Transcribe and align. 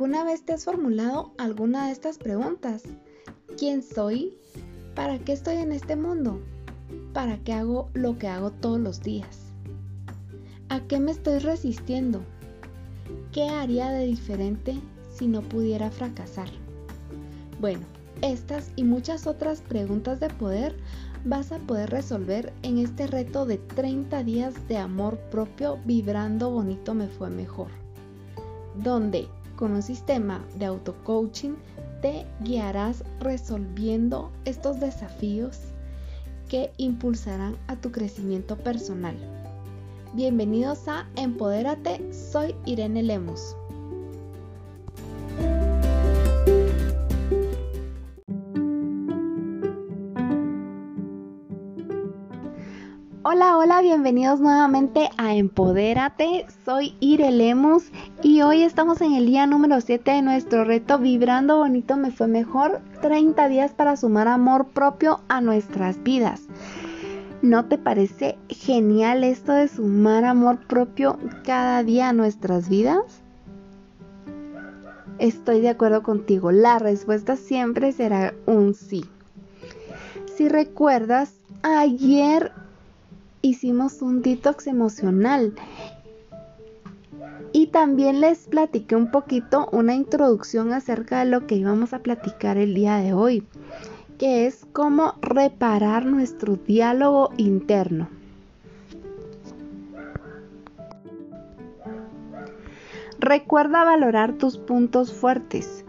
¿Alguna 0.00 0.24
vez 0.24 0.42
te 0.46 0.54
has 0.54 0.64
formulado 0.64 1.34
alguna 1.36 1.84
de 1.84 1.92
estas 1.92 2.16
preguntas? 2.16 2.84
¿Quién 3.58 3.82
soy? 3.82 4.32
¿Para 4.94 5.18
qué 5.18 5.34
estoy 5.34 5.56
en 5.56 5.72
este 5.72 5.94
mundo? 5.94 6.40
¿Para 7.12 7.36
qué 7.36 7.52
hago 7.52 7.90
lo 7.92 8.16
que 8.16 8.26
hago 8.26 8.50
todos 8.50 8.80
los 8.80 9.02
días? 9.02 9.52
¿A 10.70 10.80
qué 10.80 10.98
me 11.00 11.10
estoy 11.10 11.38
resistiendo? 11.40 12.22
¿Qué 13.30 13.42
haría 13.50 13.90
de 13.90 14.06
diferente 14.06 14.80
si 15.14 15.26
no 15.26 15.42
pudiera 15.42 15.90
fracasar? 15.90 16.48
Bueno, 17.60 17.84
estas 18.22 18.72
y 18.76 18.84
muchas 18.84 19.26
otras 19.26 19.60
preguntas 19.60 20.18
de 20.18 20.30
poder 20.30 20.76
vas 21.26 21.52
a 21.52 21.58
poder 21.58 21.90
resolver 21.90 22.54
en 22.62 22.78
este 22.78 23.06
reto 23.06 23.44
de 23.44 23.58
30 23.58 24.24
días 24.24 24.66
de 24.66 24.78
amor 24.78 25.18
propio 25.30 25.78
vibrando 25.84 26.50
bonito 26.50 26.94
me 26.94 27.06
fue 27.06 27.28
mejor, 27.28 27.68
con 29.60 29.72
un 29.72 29.82
sistema 29.82 30.42
de 30.56 30.64
auto-coaching 30.64 31.52
te 32.00 32.26
guiarás 32.40 33.04
resolviendo 33.20 34.32
estos 34.46 34.80
desafíos 34.80 35.58
que 36.48 36.72
impulsarán 36.78 37.58
a 37.68 37.76
tu 37.76 37.92
crecimiento 37.92 38.56
personal. 38.56 39.14
Bienvenidos 40.14 40.88
a 40.88 41.06
Empodérate, 41.14 42.00
soy 42.10 42.56
Irene 42.64 43.02
Lemus. 43.02 43.54
Hola, 53.22 53.58
hola, 53.58 53.80
bienvenidos 53.80 54.40
nuevamente 54.40 55.08
a 55.16 55.34
Empodérate. 55.36 56.46
Soy 56.64 56.96
Ire 56.98 57.30
Lemus 57.30 57.92
y 58.22 58.42
hoy 58.42 58.62
estamos 58.62 59.00
en 59.00 59.14
el 59.14 59.26
día 59.26 59.46
número 59.46 59.80
7 59.80 60.10
de 60.10 60.22
nuestro 60.22 60.64
reto 60.64 60.98
Vibrando 60.98 61.56
Bonito 61.58 61.96
Me 61.96 62.10
Fue 62.10 62.26
Mejor 62.26 62.80
30 63.00 63.48
días 63.48 63.72
para 63.72 63.96
sumar 63.96 64.28
amor 64.28 64.66
propio 64.66 65.20
a 65.28 65.40
nuestras 65.40 66.02
vidas. 66.02 66.42
¿No 67.40 67.64
te 67.64 67.78
parece 67.78 68.36
genial 68.48 69.24
esto 69.24 69.52
de 69.52 69.68
sumar 69.68 70.24
amor 70.24 70.58
propio 70.66 71.18
cada 71.44 71.82
día 71.82 72.10
a 72.10 72.12
nuestras 72.12 72.68
vidas? 72.68 73.22
Estoy 75.18 75.60
de 75.60 75.70
acuerdo 75.70 76.02
contigo, 76.02 76.52
la 76.52 76.78
respuesta 76.78 77.36
siempre 77.36 77.92
será 77.92 78.34
un 78.44 78.74
sí. 78.74 79.04
Si 80.36 80.48
recuerdas, 80.48 81.32
ayer 81.62 82.52
hicimos 83.40 84.02
un 84.02 84.20
detox 84.20 84.66
emocional. 84.66 85.54
Y 87.52 87.68
también 87.68 88.20
les 88.20 88.46
platiqué 88.46 88.96
un 88.96 89.10
poquito 89.10 89.68
una 89.72 89.94
introducción 89.94 90.72
acerca 90.72 91.20
de 91.20 91.30
lo 91.30 91.46
que 91.46 91.56
íbamos 91.56 91.92
a 91.92 92.00
platicar 92.00 92.56
el 92.56 92.74
día 92.74 92.96
de 92.96 93.12
hoy, 93.12 93.44
que 94.18 94.46
es 94.46 94.66
cómo 94.72 95.14
reparar 95.20 96.06
nuestro 96.06 96.56
diálogo 96.56 97.30
interno. 97.36 98.08
Recuerda 103.18 103.84
valorar 103.84 104.34
tus 104.34 104.56
puntos 104.56 105.12
fuertes. 105.12 105.84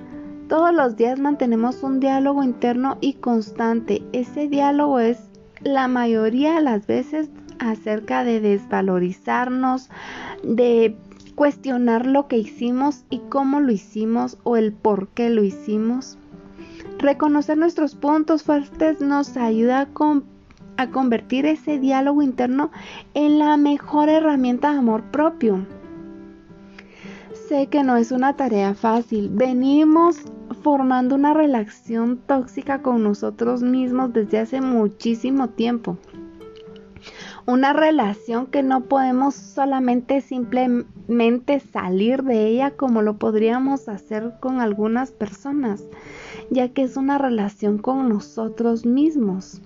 Todos 0.49 0.73
los 0.73 0.97
días 0.97 1.17
mantenemos 1.17 1.81
un 1.81 2.02
diálogo 2.02 2.44
interno 2.44 2.97
y 2.99 3.13
constante. 3.13 4.03
Ese 4.11 4.49
diálogo 4.49 4.99
es 4.99 5.17
la 5.61 5.88
mayoría 5.88 6.55
de 6.55 6.61
las 6.61 6.88
veces 6.88 7.29
acerca 7.59 8.25
de 8.25 8.41
desvalorizarnos, 8.41 9.89
de 10.44 10.97
cuestionar 11.36 12.06
lo 12.06 12.28
que 12.28 12.38
hicimos 12.38 13.06
y 13.10 13.20
cómo 13.30 13.60
lo 13.60 13.72
hicimos 13.72 14.38
o 14.44 14.58
el 14.58 14.74
por 14.74 15.10
qué 15.10 15.30
lo 15.30 15.44
hicimos. 15.44 16.18
Reconocer 17.00 17.58
nuestros 17.58 17.96
puntos 17.96 18.44
fuertes 18.44 19.02
nos 19.02 19.36
ayuda 19.38 19.81
a, 19.81 20.22
a 20.78 20.90
convertir 20.91 21.46
ese 21.46 21.80
diálogo 21.80 22.22
interno 22.22 22.72
en 23.14 23.40
la 23.40 23.58
mejor 23.58 24.09
herramienta 24.09 24.72
de 24.72 24.80
amor 24.80 25.03
propio. 25.12 25.66
Sé 27.47 27.68
que 27.68 27.84
no 27.84 27.97
es 27.97 28.12
una 28.12 28.36
tarea 28.36 28.74
fácil. 28.75 29.30
Venimos 29.30 30.22
formando 30.62 31.16
una 31.16 31.34
relación 31.34 32.18
tóxica 32.28 32.81
con 32.81 33.03
nosotros 33.03 33.64
mismos 33.64 34.14
desde 34.14 34.40
hace 34.40 34.62
muchísimo 34.62 35.50
tiempo 35.50 35.97
una 37.51 37.73
relación 37.73 38.47
que 38.47 38.63
no 38.63 38.85
podemos 38.85 39.35
solamente 39.35 40.22
simplemente 40.22 41.59
salir 41.59 42.23
de 42.23 42.47
ella 42.47 42.72
como 42.72 43.01
lo 43.01 43.17
podríamos 43.17 43.89
hacer 43.89 44.35
con 44.39 44.62
algunas 44.62 45.12
personas, 45.12 45.84
ya 46.50 46.69
que 46.69 46.84
es 46.84 46.95
una 46.95 47.17
relación 47.17 47.78
con 47.78 48.07
nosotros 48.07 48.85
mismos. 48.85 49.61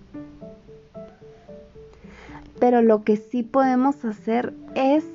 Pero 2.60 2.82
lo 2.82 3.04
que 3.04 3.18
sí 3.18 3.44
podemos 3.44 4.04
hacer 4.04 4.56
es 4.74 5.06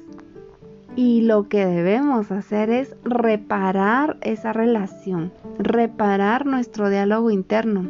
y 0.95 1.23
lo 1.23 1.49
que 1.49 1.67
debemos 1.67 2.31
hacer 2.31 2.71
es 2.71 2.95
reparar 3.03 4.17
esa 4.21 4.53
relación, 4.53 5.33
reparar 5.59 6.47
nuestro 6.47 6.89
diálogo 6.89 7.33
interno. 7.33 7.89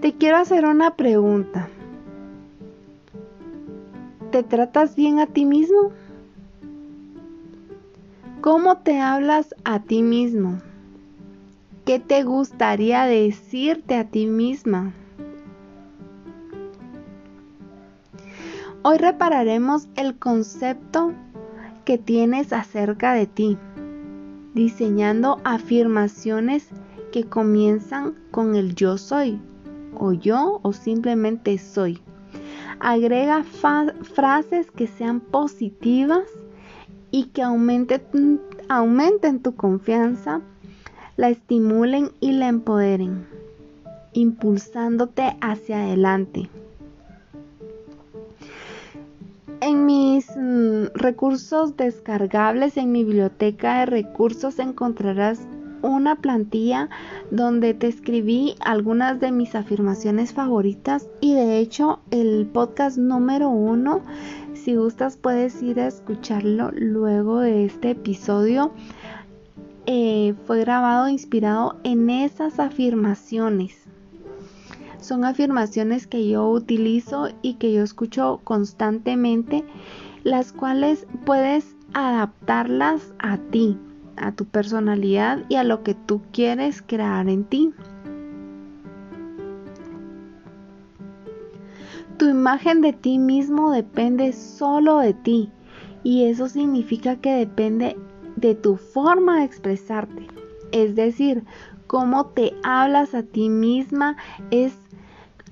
Te 0.00 0.12
quiero 0.14 0.38
hacer 0.38 0.64
una 0.66 0.96
pregunta. 0.96 1.68
¿Te 4.30 4.44
tratas 4.44 4.94
bien 4.94 5.18
a 5.18 5.26
ti 5.26 5.44
mismo? 5.44 5.90
¿Cómo 8.40 8.78
te 8.78 9.00
hablas 9.00 9.56
a 9.64 9.80
ti 9.80 10.04
mismo? 10.04 10.60
¿Qué 11.84 11.98
te 11.98 12.22
gustaría 12.22 13.06
decirte 13.06 13.96
a 13.96 14.04
ti 14.04 14.26
misma? 14.26 14.92
Hoy 18.82 18.98
repararemos 18.98 19.88
el 19.96 20.16
concepto 20.16 21.12
que 21.84 21.98
tienes 21.98 22.52
acerca 22.52 23.14
de 23.14 23.26
ti, 23.26 23.58
diseñando 24.54 25.40
afirmaciones 25.42 26.68
que 27.10 27.24
comienzan 27.24 28.14
con 28.30 28.54
el 28.54 28.76
yo 28.76 28.96
soy, 28.96 29.40
o 29.98 30.12
yo, 30.12 30.60
o 30.62 30.72
simplemente 30.72 31.58
soy. 31.58 32.00
Agrega 32.80 33.44
frases 33.44 34.70
que 34.70 34.86
sean 34.86 35.20
positivas 35.20 36.24
y 37.10 37.26
que 37.26 37.42
aumenten, 37.42 39.40
tu 39.42 39.54
confianza, 39.54 40.40
la 41.18 41.28
estimulen 41.28 42.10
y 42.20 42.32
la 42.32 42.48
empoderen, 42.48 43.26
impulsándote 44.14 45.36
hacia 45.42 45.82
adelante. 45.82 46.48
En 49.60 49.84
mis 49.84 50.26
mm, 50.34 50.86
recursos 50.94 51.76
descargables, 51.76 52.78
en 52.78 52.92
mi 52.92 53.04
biblioteca 53.04 53.80
de 53.80 53.86
recursos 53.86 54.58
encontrarás 54.58 55.38
una 55.82 56.16
plantilla 56.16 56.88
donde 57.30 57.74
te 57.74 57.88
escribí 57.88 58.54
algunas 58.60 59.20
de 59.20 59.32
mis 59.32 59.54
afirmaciones 59.54 60.32
favoritas 60.32 61.08
y 61.20 61.34
de 61.34 61.58
hecho 61.58 62.00
el 62.10 62.46
podcast 62.46 62.98
número 62.98 63.48
uno, 63.50 64.02
si 64.54 64.76
gustas 64.76 65.16
puedes 65.16 65.62
ir 65.62 65.80
a 65.80 65.86
escucharlo 65.86 66.70
luego 66.72 67.40
de 67.40 67.64
este 67.64 67.90
episodio. 67.90 68.72
Eh, 69.86 70.34
fue 70.46 70.60
grabado 70.60 71.08
inspirado 71.08 71.76
en 71.84 72.10
esas 72.10 72.60
afirmaciones. 72.60 73.76
Son 75.00 75.24
afirmaciones 75.24 76.06
que 76.06 76.28
yo 76.28 76.48
utilizo 76.48 77.28
y 77.42 77.54
que 77.54 77.72
yo 77.72 77.82
escucho 77.82 78.40
constantemente, 78.44 79.64
las 80.22 80.52
cuales 80.52 81.06
puedes 81.24 81.74
adaptarlas 81.94 83.14
a 83.18 83.38
ti 83.38 83.78
a 84.20 84.32
tu 84.32 84.44
personalidad 84.44 85.44
y 85.48 85.56
a 85.56 85.64
lo 85.64 85.82
que 85.82 85.94
tú 85.94 86.22
quieres 86.32 86.82
crear 86.82 87.28
en 87.28 87.44
ti. 87.44 87.72
Tu 92.18 92.28
imagen 92.28 92.82
de 92.82 92.92
ti 92.92 93.18
mismo 93.18 93.72
depende 93.72 94.32
solo 94.32 94.98
de 94.98 95.14
ti 95.14 95.50
y 96.02 96.24
eso 96.24 96.48
significa 96.48 97.16
que 97.16 97.32
depende 97.32 97.96
de 98.36 98.54
tu 98.54 98.76
forma 98.76 99.38
de 99.38 99.44
expresarte. 99.44 100.26
Es 100.72 100.94
decir, 100.94 101.44
cómo 101.86 102.26
te 102.26 102.52
hablas 102.62 103.14
a 103.14 103.22
ti 103.22 103.48
misma 103.48 104.16
es 104.50 104.74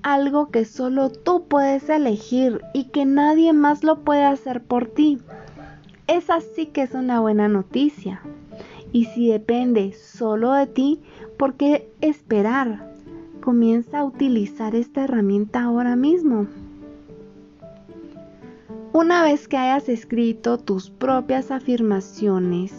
algo 0.02 0.50
que 0.50 0.64
solo 0.64 1.10
tú 1.10 1.46
puedes 1.48 1.88
elegir 1.88 2.60
y 2.72 2.84
que 2.84 3.04
nadie 3.04 3.52
más 3.52 3.82
lo 3.82 4.04
puede 4.04 4.24
hacer 4.24 4.62
por 4.62 4.86
ti. 4.86 5.18
Esa 6.06 6.40
sí 6.40 6.66
que 6.66 6.82
es 6.82 6.94
una 6.94 7.20
buena 7.20 7.48
noticia. 7.48 8.22
Y 8.92 9.04
si 9.06 9.28
depende 9.28 9.92
solo 9.92 10.52
de 10.52 10.66
ti, 10.66 11.00
¿por 11.36 11.54
qué 11.54 11.90
esperar? 12.00 12.92
Comienza 13.40 14.00
a 14.00 14.04
utilizar 14.04 14.74
esta 14.74 15.04
herramienta 15.04 15.62
ahora 15.62 15.96
mismo. 15.96 16.46
Una 18.92 19.22
vez 19.22 19.48
que 19.48 19.56
hayas 19.56 19.88
escrito 19.88 20.58
tus 20.58 20.90
propias 20.90 21.50
afirmaciones 21.50 22.72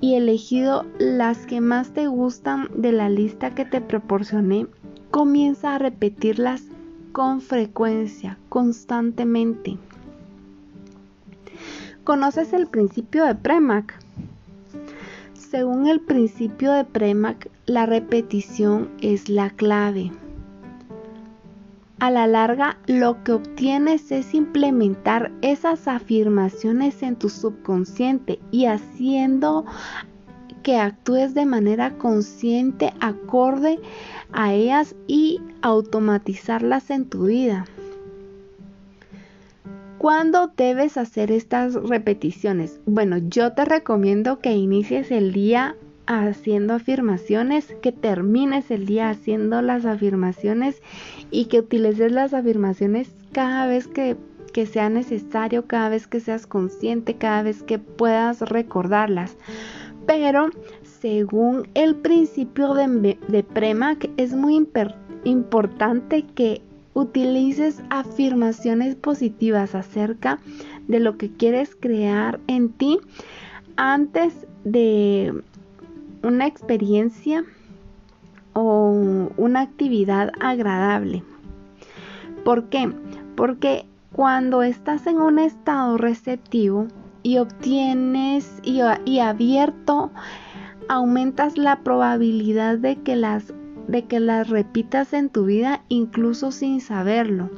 y 0.00 0.14
elegido 0.14 0.84
las 0.98 1.46
que 1.46 1.60
más 1.60 1.92
te 1.92 2.06
gustan 2.06 2.68
de 2.74 2.92
la 2.92 3.08
lista 3.08 3.54
que 3.54 3.64
te 3.64 3.80
proporcioné, 3.80 4.66
comienza 5.10 5.74
a 5.74 5.78
repetirlas 5.78 6.64
con 7.12 7.40
frecuencia, 7.40 8.38
constantemente. 8.48 9.78
¿Conoces 12.04 12.52
el 12.52 12.66
principio 12.66 13.24
de 13.24 13.34
Premack? 13.34 14.07
Según 15.50 15.86
el 15.86 16.00
principio 16.00 16.72
de 16.72 16.84
Premack, 16.84 17.50
la 17.64 17.86
repetición 17.86 18.90
es 19.00 19.30
la 19.30 19.48
clave. 19.48 20.12
A 22.00 22.10
la 22.10 22.26
larga, 22.26 22.76
lo 22.86 23.24
que 23.24 23.32
obtienes 23.32 24.12
es 24.12 24.34
implementar 24.34 25.32
esas 25.40 25.88
afirmaciones 25.88 27.02
en 27.02 27.16
tu 27.16 27.30
subconsciente 27.30 28.38
y 28.50 28.66
haciendo 28.66 29.64
que 30.62 30.76
actúes 30.76 31.32
de 31.32 31.46
manera 31.46 31.96
consciente 31.96 32.92
acorde 33.00 33.80
a 34.32 34.52
ellas 34.52 34.94
y 35.06 35.40
automatizarlas 35.62 36.90
en 36.90 37.08
tu 37.08 37.24
vida. 37.24 37.64
¿Cuándo 39.98 40.52
debes 40.56 40.96
hacer 40.96 41.32
estas 41.32 41.74
repeticiones? 41.74 42.80
Bueno, 42.86 43.18
yo 43.18 43.52
te 43.54 43.64
recomiendo 43.64 44.38
que 44.38 44.52
inicies 44.52 45.10
el 45.10 45.32
día 45.32 45.74
haciendo 46.06 46.74
afirmaciones, 46.74 47.74
que 47.82 47.90
termines 47.90 48.70
el 48.70 48.86
día 48.86 49.10
haciendo 49.10 49.60
las 49.60 49.84
afirmaciones 49.84 50.80
y 51.32 51.46
que 51.46 51.58
utilices 51.58 52.12
las 52.12 52.32
afirmaciones 52.32 53.10
cada 53.32 53.66
vez 53.66 53.88
que, 53.88 54.16
sea 54.66 54.88
necesario, 54.88 55.66
cada 55.66 55.88
vez 55.88 56.06
que 56.06 56.20
seas 56.20 56.46
consciente, 56.46 57.14
cada 57.14 57.42
vez 57.42 57.64
que 57.64 57.80
puedas 57.80 58.40
recordarlas. 58.40 59.36
Pero 60.06 60.50
según 60.82 61.68
el 61.74 61.96
principio 61.96 62.74
de, 62.74 63.18
de 63.26 64.04
es 64.16 64.32
muy 64.32 64.64
importante 65.24 66.22
que 66.22 66.62
utilices 66.98 67.80
afirmaciones 67.90 68.96
positivas 68.96 69.76
acerca 69.76 70.40
de 70.88 70.98
lo 70.98 71.16
que 71.16 71.30
quieres 71.30 71.76
crear 71.78 72.40
en 72.48 72.70
ti 72.70 72.98
antes 73.76 74.34
de 74.64 75.32
una 76.24 76.46
experiencia 76.46 77.44
o 78.52 79.30
una 79.36 79.60
actividad 79.60 80.32
agradable. 80.40 81.22
¿Por 82.44 82.64
qué? 82.64 82.92
Porque 83.36 83.86
cuando 84.12 84.64
estás 84.64 85.06
en 85.06 85.20
un 85.20 85.38
estado 85.38 85.98
receptivo 85.98 86.88
y 87.22 87.38
obtienes 87.38 88.60
y, 88.64 89.20
abierto, 89.20 90.10
aumentas 90.88 91.56
la 91.56 91.80
probabilidad 91.84 92.78
de 92.78 92.96
que 92.96 93.14
las 93.14 93.52
de 93.88 94.04
que 94.04 94.20
las 94.20 94.48
repitas 94.48 95.12
en 95.12 95.28
tu 95.28 95.46
vida 95.46 95.82
incluso 95.88 96.52
sin 96.52 96.80
saberlo. 96.80 97.50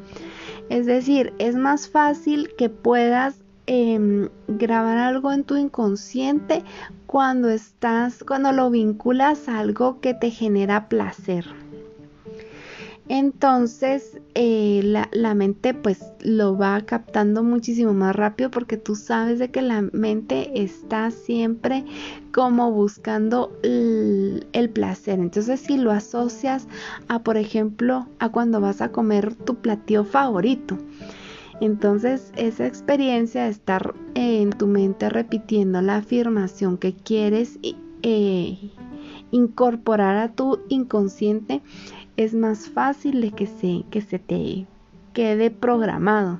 Es 0.70 0.86
decir, 0.86 1.34
es 1.38 1.56
más 1.56 1.88
fácil 1.88 2.50
que 2.56 2.70
puedas 2.70 3.42
em, 3.66 4.28
grabar 4.48 4.96
algo 4.96 5.32
en 5.32 5.44
tu 5.44 5.56
inconsciente 5.56 6.64
cuando 7.06 7.50
estás, 7.50 8.24
cuando 8.24 8.52
lo 8.52 8.70
vinculas 8.70 9.48
a 9.48 9.58
algo 9.58 10.00
que 10.00 10.14
te 10.14 10.30
genera 10.30 10.88
placer 10.88 11.59
entonces 13.10 14.20
eh, 14.36 14.82
la, 14.84 15.34
mente 15.34 15.74
pues 15.74 16.12
lo 16.20 16.56
va 16.56 16.80
captando 16.82 17.42
muchísimo 17.42 17.92
más 17.92 18.14
rápido 18.14 18.52
porque 18.52 18.76
tú 18.76 18.94
sabes 18.94 19.40
de 19.40 19.50
que 19.50 19.62
la 19.62 19.82
mente 19.82 20.62
está 20.62 21.10
siempre 21.10 21.84
como 22.32 22.70
buscando 22.70 23.50
el, 23.64 24.70
placer. 24.72 25.18
Entonces 25.18 25.58
si 25.58 25.76
lo 25.76 25.90
asocias 25.90 26.68
a 27.08 27.24
por 27.24 27.36
ejemplo 27.36 28.06
a 28.20 28.28
cuando 28.28 28.60
vas 28.60 28.80
a 28.80 28.92
comer 28.92 29.34
tu 29.34 29.56
platillo 29.56 30.04
favorito. 30.04 30.78
Entonces 31.60 32.32
esa 32.36 32.64
experiencia 32.64 33.42
de 33.42 33.50
estar 33.50 33.92
en 34.14 34.50
tu 34.50 34.68
mente 34.68 35.10
repitiendo 35.10 35.82
la 35.82 35.96
afirmación 35.96 36.78
que 36.78 36.94
quieres 36.94 37.58
eh, 38.02 38.70
incorporar 39.32 40.16
a 40.16 40.32
tu 40.32 40.60
inconsciente 40.68 41.60
es 42.20 42.34
más 42.34 42.68
fácil 42.68 43.22
de 43.22 43.32
que 43.32 43.46
se, 43.46 43.84
que 43.90 44.02
se 44.02 44.18
te 44.18 44.66
quede 45.14 45.50
programado. 45.50 46.38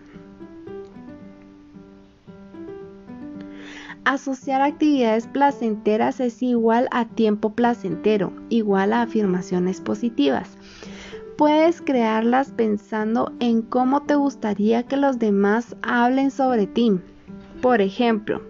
Asociar 4.04 4.60
actividades 4.60 5.26
placenteras 5.26 6.20
es 6.20 6.42
igual 6.42 6.86
a 6.90 7.06
tiempo 7.06 7.54
placentero, 7.54 8.30
igual 8.50 8.92
a 8.92 9.00
afirmaciones 9.02 9.80
positivas. 9.80 10.50
Puedes 11.38 11.80
crearlas 11.80 12.50
pensando 12.50 13.32
en 13.40 13.62
cómo 13.62 14.02
te 14.02 14.16
gustaría 14.16 14.82
que 14.82 14.98
los 14.98 15.18
demás 15.18 15.76
hablen 15.80 16.30
sobre 16.30 16.66
ti. 16.66 17.00
Por 17.62 17.80
ejemplo, 17.80 18.42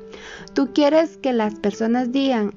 tú 0.53 0.71
quieres 0.75 1.17
que 1.17 1.33
las 1.33 1.55
personas 1.55 2.11
digan, 2.11 2.55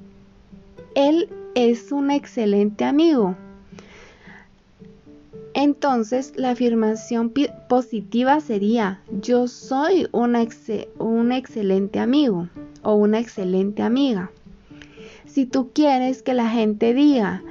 él 0.96 1.28
es 1.54 1.92
un 1.92 2.10
excelente 2.10 2.84
amigo. 2.84 3.36
Entonces 5.54 6.32
la 6.36 6.50
afirmación 6.50 7.32
positiva 7.68 8.40
sería 8.40 9.00
yo 9.20 9.46
soy 9.46 10.08
un 10.12 10.34
excelente 11.32 12.00
amigo 12.00 12.48
o 12.82 12.94
una 12.94 13.20
excelente 13.20 13.82
amiga. 13.82 14.32
Si 15.26 15.46
tú 15.46 15.70
quieres 15.72 16.22
que 16.22 16.34
la 16.34 16.48
gente 16.48 16.92
diga 16.92 17.42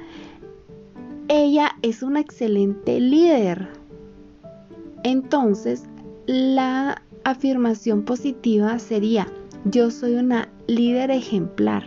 ella 1.28 1.76
es 1.80 2.02
una 2.02 2.20
excelente 2.20 3.00
líder, 3.00 3.68
entonces 5.02 5.84
la 6.26 7.02
afirmación 7.24 8.04
positiva 8.04 8.78
sería 8.78 9.26
yo 9.64 9.90
soy 9.90 10.16
una 10.16 10.50
líder 10.66 11.10
ejemplar. 11.10 11.84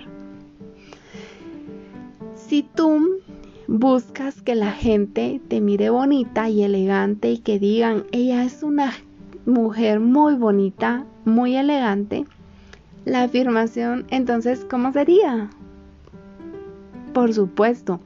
Si 2.35 2.63
tú 2.63 3.19
buscas 3.67 4.41
que 4.41 4.55
la 4.55 4.71
gente 4.71 5.41
te 5.47 5.61
mire 5.61 5.89
bonita 5.89 6.49
y 6.49 6.63
elegante 6.63 7.31
y 7.31 7.37
que 7.39 7.59
digan, 7.59 8.05
ella 8.11 8.43
es 8.43 8.63
una 8.63 8.93
mujer 9.45 9.99
muy 9.99 10.35
bonita, 10.35 11.05
muy 11.25 11.55
elegante, 11.55 12.25
la 13.05 13.23
afirmación 13.23 14.05
entonces, 14.09 14.65
¿cómo 14.69 14.91
sería? 14.91 15.49
Por 17.13 17.33
supuesto, 17.33 17.99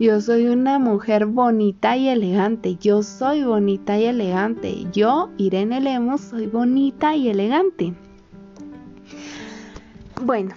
yo 0.00 0.20
soy 0.20 0.46
una 0.46 0.78
mujer 0.78 1.26
bonita 1.26 1.96
y 1.96 2.08
elegante, 2.08 2.76
yo 2.76 3.02
soy 3.02 3.44
bonita 3.44 3.98
y 3.98 4.06
elegante, 4.06 4.86
yo, 4.92 5.30
Irene 5.36 5.80
Lemos, 5.80 6.20
soy 6.20 6.46
bonita 6.46 7.14
y 7.14 7.28
elegante. 7.28 7.94
Bueno, 10.22 10.54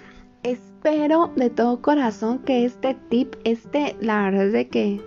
Espero 0.78 1.32
de 1.36 1.50
todo 1.50 1.82
corazón 1.82 2.38
que 2.38 2.64
este 2.64 2.96
tip, 3.10 3.34
este, 3.44 3.96
la 4.00 4.22
verdad 4.22 4.46
es 4.46 4.54
de 4.54 4.68
que 4.68 5.02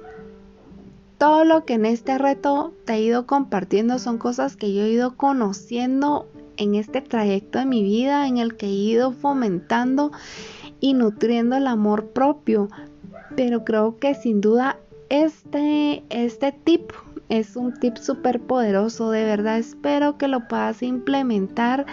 todo 1.17 1.45
lo 1.45 1.65
que 1.65 1.75
en 1.75 1.87
este 1.87 2.19
reto 2.19 2.75
te 2.85 2.95
he 2.95 3.03
ido 3.03 3.25
compartiendo 3.25 4.01
son 4.01 4.19
cosas 4.19 4.57
que 4.57 4.75
yo 4.75 4.83
he 4.83 4.91
ido 4.91 5.17
conociendo 5.17 6.27
en 6.57 6.75
este 6.75 7.01
trayecto 7.01 7.61
de 7.61 7.67
mi 7.67 7.85
vida, 7.85 8.27
en 8.27 8.39
el 8.39 8.57
que 8.57 8.67
he 8.67 8.71
ido 8.71 9.13
fomentando 9.13 10.11
y 10.81 10.95
nutriendo 10.95 11.57
el 11.57 11.69
amor 11.69 12.09
propio. 12.09 12.69
Pero 13.37 13.65
creo 13.65 13.97
que 13.97 14.17
sin 14.17 14.41
duda 14.41 14.77
este, 15.09 16.03
este 16.11 16.51
tip 16.51 16.91
es 17.29 17.55
un 17.55 17.79
tip 17.79 17.97
súper 17.97 18.41
poderoso, 18.41 19.13
de 19.13 19.25
verdad 19.25 19.59
espero 19.59 20.19
que 20.19 20.27
lo 20.27 20.49
puedas 20.49 20.83
implementar 20.83 21.87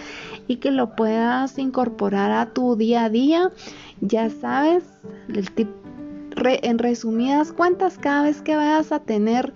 y 0.47 0.57
que 0.57 0.71
lo 0.71 0.95
puedas 0.95 1.57
incorporar 1.57 2.31
a 2.31 2.53
tu 2.53 2.75
día 2.75 3.05
a 3.05 3.09
día. 3.09 3.51
Ya 4.01 4.29
sabes, 4.29 4.83
tip 5.55 5.69
en 6.45 6.77
resumidas 6.77 7.51
cuentas, 7.51 7.97
cada 7.97 8.23
vez 8.23 8.41
que 8.41 8.55
vayas 8.55 8.91
a 8.91 8.99
tener 8.99 9.53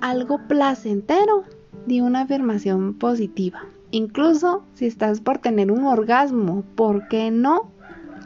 algo 0.00 0.40
placentero, 0.48 1.44
di 1.86 2.00
una 2.00 2.22
afirmación 2.22 2.94
positiva. 2.94 3.64
Incluso 3.92 4.64
si 4.74 4.86
estás 4.86 5.20
por 5.20 5.38
tener 5.38 5.70
un 5.70 5.84
orgasmo, 5.84 6.62
¿por 6.74 7.08
qué 7.08 7.30
no? 7.30 7.70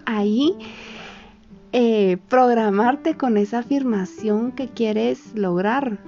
Ahí 0.07 0.57
eh, 1.73 2.19
programarte 2.29 3.17
con 3.17 3.37
esa 3.37 3.59
afirmación 3.59 4.53
que 4.53 4.69
quieres 4.69 5.35
lograr 5.35 5.99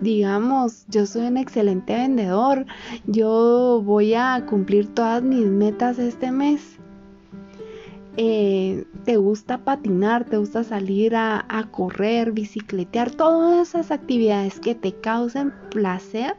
digamos, 0.00 0.86
yo 0.88 1.06
soy 1.06 1.26
un 1.26 1.36
excelente 1.36 1.94
vendedor, 1.94 2.66
yo 3.06 3.82
voy 3.84 4.14
a 4.14 4.44
cumplir 4.48 4.88
todas 4.94 5.22
mis 5.22 5.46
metas 5.46 5.98
este 5.98 6.30
mes. 6.32 6.78
Eh, 8.16 8.84
te 9.04 9.16
gusta 9.16 9.58
patinar, 9.58 10.24
te 10.24 10.36
gusta 10.36 10.64
salir 10.64 11.14
a, 11.14 11.46
correr, 11.70 12.32
bicicletear, 12.32 13.10
todas 13.10 13.68
esas 13.68 13.90
actividades 13.90 14.58
que 14.60 14.74
te 14.74 14.92
causen 14.92 15.52
placer, 15.70 16.36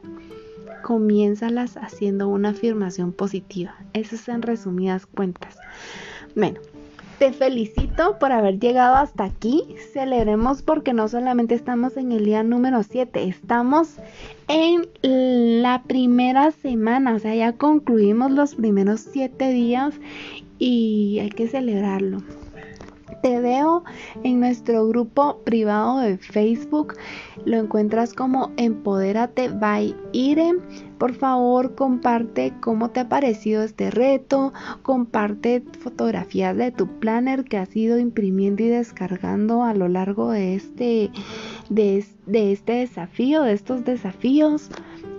comiénzalas 0.83 1.77
haciendo 1.77 2.27
una 2.27 2.49
afirmación 2.49 3.13
positiva. 3.13 3.75
Eso 3.93 4.15
es 4.15 4.27
en 4.27 4.41
resumidas 4.41 5.05
cuentas. 5.05 5.57
Bueno, 6.35 6.59
Te 7.21 7.33
felicito 7.33 8.17
por 8.17 8.31
haber 8.31 8.59
llegado 8.59 8.95
hasta 8.95 9.25
aquí. 9.25 9.75
Celebremos 9.93 10.63
porque 10.63 10.91
no 10.91 11.07
solamente 11.07 11.53
estamos 11.53 11.95
en 11.95 12.11
el 12.11 12.25
día 12.25 12.41
número 12.41 12.81
7, 12.81 13.25
estamos 13.25 13.97
en 14.47 14.87
la 15.61 15.83
primera 15.83 16.49
semana, 16.49 17.13
o 17.13 17.19
sea, 17.19 17.35
ya 17.35 17.53
concluimos 17.53 18.31
los 18.31 18.55
primeros 18.55 19.01
7 19.01 19.51
días 19.51 19.93
y 20.57 21.19
hay 21.19 21.29
que 21.29 21.47
celebrarlo. 21.47 22.23
Te 23.21 23.39
veo 23.39 23.83
en 24.23 24.39
nuestro 24.39 24.87
grupo 24.87 25.39
privado 25.43 25.99
de 25.99 26.17
Facebook. 26.17 26.95
Lo 27.45 27.57
encuentras 27.57 28.13
como 28.13 28.51
Empodérate 28.57 29.49
by 29.49 29.95
Ire. 30.11 30.53
Por 30.97 31.13
favor, 31.13 31.75
comparte 31.75 32.53
cómo 32.61 32.89
te 32.89 33.01
ha 33.01 33.09
parecido 33.09 33.63
este 33.63 33.91
reto. 33.91 34.53
Comparte 34.81 35.63
fotografías 35.79 36.55
de 36.55 36.71
tu 36.71 36.87
planner 36.99 37.43
que 37.43 37.57
has 37.57 37.75
ido 37.75 37.99
imprimiendo 37.99 38.63
y 38.63 38.67
descargando 38.67 39.63
a 39.63 39.73
lo 39.73 39.87
largo 39.87 40.31
de 40.31 40.55
este, 40.55 41.11
de 41.69 42.05
este 42.51 42.73
desafío, 42.73 43.43
de 43.43 43.53
estos 43.53 43.83
desafíos. 43.85 44.69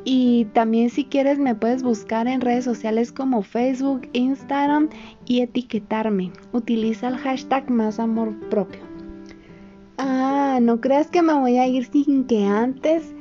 Y 0.05 0.47
también 0.47 0.91
si 0.91 1.05
quieres 1.05 1.39
me 1.39 1.55
puedes 1.55 1.83
buscar 1.83 2.27
en 2.27 2.41
redes 2.41 2.65
sociales 2.65 3.13
como 3.13 3.43
Facebook, 3.43 4.09
Instagram 4.13 4.89
y 5.27 5.43
etiquetarme. 5.43 6.33
Utiliza 6.53 7.09
el 7.09 7.17
hashtag 7.19 7.71
más. 7.71 8.01
Ah, 9.99 10.59
no 10.61 10.81
creas 10.81 11.09
que 11.09 11.23
me 11.23 11.35
voy 11.35 11.59
a 11.59 11.69
ir 11.69 11.87
sin 11.87 12.25
que 12.25 12.45
antes 12.45 13.15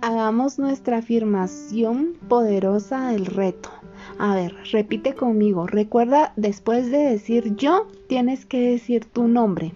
hagamos 0.00 0.58
nuestra 0.58 0.98
afirmación 0.98 2.14
poderosa 2.28 3.10
del 3.10 3.26
reto. 3.26 3.70
A 4.18 4.34
ver, 4.34 4.56
repite 4.72 5.14
conmigo. 5.14 5.66
Recuerda, 5.66 6.32
después 6.36 6.90
de 6.90 6.98
decir 6.98 7.54
yo, 7.54 7.86
tienes 8.08 8.46
que 8.46 8.70
decir 8.70 9.04
tu 9.04 9.28
nombre. 9.28 9.72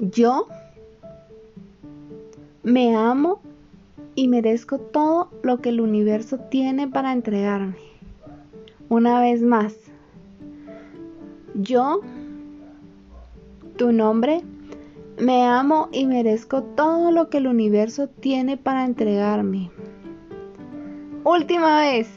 Yo 0.00 0.46
me 2.64 2.96
amo 2.96 3.40
y 4.14 4.26
merezco 4.26 4.78
todo 4.78 5.28
lo 5.42 5.58
que 5.58 5.68
el 5.68 5.82
universo 5.82 6.38
tiene 6.38 6.88
para 6.88 7.12
entregarme. 7.12 7.76
Una 8.88 9.20
vez 9.20 9.42
más, 9.42 9.76
yo, 11.54 12.00
tu 13.76 13.92
nombre, 13.92 14.40
me 15.18 15.44
amo 15.44 15.90
y 15.92 16.06
merezco 16.06 16.62
todo 16.62 17.10
lo 17.10 17.28
que 17.28 17.36
el 17.38 17.48
universo 17.48 18.08
tiene 18.08 18.56
para 18.56 18.86
entregarme. 18.86 19.70
Última 21.24 21.80
vez, 21.80 22.08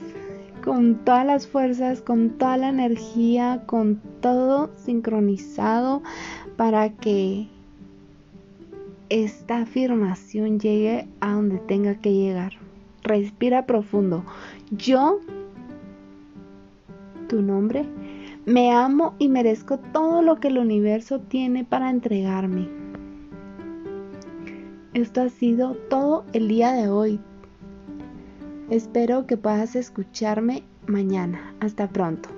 con 0.64 0.96
todas 1.04 1.26
las 1.26 1.46
fuerzas, 1.46 2.02
con 2.02 2.30
toda 2.38 2.56
la 2.56 2.70
energía, 2.70 3.64
con 3.66 4.02
todo 4.22 4.70
sincronizado 4.78 6.04
para 6.56 6.90
que 6.90 7.48
esta 9.10 9.60
afirmación 9.60 10.60
llegue 10.60 11.08
a 11.20 11.34
donde 11.34 11.60
tenga 11.60 11.96
que 11.96 12.14
llegar. 12.14 12.54
Respira 13.04 13.66
profundo. 13.66 14.24
Yo, 14.72 15.20
tu 17.30 17.42
nombre, 17.42 17.86
me 18.46 18.72
amo 18.72 19.16
y 19.20 19.30
merezco 19.30 19.78
todo 19.78 20.22
lo 20.22 20.40
que 20.40 20.50
el 20.50 20.58
universo 20.58 21.20
tiene 21.20 21.64
para 21.64 21.90
entregarme. 21.90 22.68
Esto 24.94 25.22
ha 25.22 25.30
sido 25.30 25.76
todo 25.90 26.26
el 26.34 26.48
día 26.48 26.72
de 26.74 26.90
hoy. 26.90 27.20
Espero 28.70 29.28
que 29.28 29.38
puedas 29.38 29.76
escucharme 29.76 30.64
mañana. 30.88 31.54
Hasta 31.60 31.88
pronto. 31.88 32.37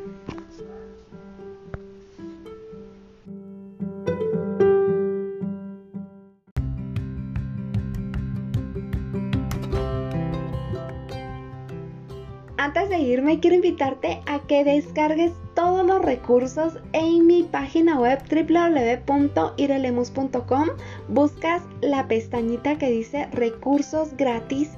Quiero 13.41 13.55
invitarte 13.55 14.21
a 14.25 14.39
que 14.39 14.65
descargues 14.65 15.31
todos 15.53 15.85
los 15.85 16.03
recursos 16.03 16.77
en 16.91 17.25
mi 17.25 17.43
página 17.43 17.97
web 17.97 18.19
www.irelemus.com. 18.29 20.67
Buscas 21.07 21.61
la 21.79 22.05
pestañita 22.09 22.77
que 22.77 22.89
dice 22.89 23.29
recursos 23.31 24.17
gratis. 24.17 24.71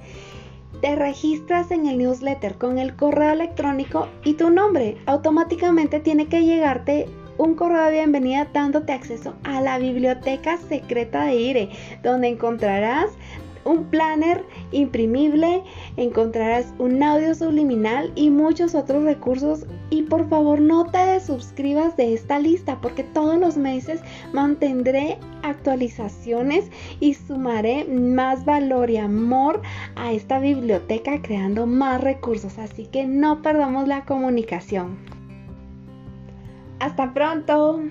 Te 0.80 0.96
registras 0.96 1.72
en 1.72 1.88
el 1.88 1.98
newsletter 1.98 2.60
con 2.60 2.78
el 2.78 2.96
correo 2.96 3.34
electrónico 3.34 4.08
y 4.24 4.36
tu 4.36 4.52
nombre. 4.52 4.98
Automáticamente 5.08 6.00
tiene 6.00 6.28
que 6.28 6.46
llegarte 6.46 7.08
un 7.40 7.56
correo 7.56 7.86
de 7.86 7.94
bienvenida 7.94 8.48
dándote 8.54 8.94
acceso 8.94 9.34
a 9.44 9.60
la 9.62 9.80
biblioteca 9.80 10.58
secreta 10.58 11.26
de 11.26 11.34
IRE, 11.34 11.70
donde 12.04 12.28
encontrarás 12.28 13.10
un 13.66 13.86
planner 13.86 14.46
imprimible, 14.72 15.64
encontrarás 15.98 16.74
un 16.80 17.02
audio 17.02 17.36
subliminal 17.36 18.12
y 18.16 18.30
muchos 18.30 18.76
otros 18.76 19.04
recursos. 19.04 19.66
Y 19.90 20.04
por 20.04 20.30
favor 20.30 20.62
no 20.62 20.86
te 20.86 21.00
desuscribas 21.00 21.98
de 21.98 22.14
esta 22.14 22.40
lista 22.40 22.80
porque 22.82 23.04
todos 23.04 23.38
los 23.38 23.58
meses 23.58 24.02
mantendré 24.32 25.18
actualizaciones 25.44 26.70
y 27.00 27.14
sumaré 27.14 27.86
más 27.86 28.46
valor 28.46 28.90
y 28.90 28.98
amor 28.98 29.62
a 29.96 30.14
esta 30.14 30.40
biblioteca 30.40 31.22
creando 31.22 31.68
más 31.68 32.02
recursos. 32.02 32.58
Así 32.58 32.86
que 32.86 33.06
no 33.06 33.42
perdamos 33.42 33.88
la 33.88 34.06
comunicación. 34.06 34.98
Hasta 36.80 37.14
pronto. 37.14 37.82